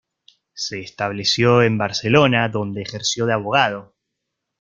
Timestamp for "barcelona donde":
1.77-2.81